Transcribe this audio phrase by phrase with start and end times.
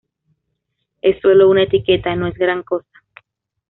[1.03, 2.89] Es sólo una etiqueta, no es gran cosa.